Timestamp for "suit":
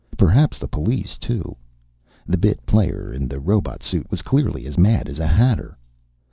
3.83-4.09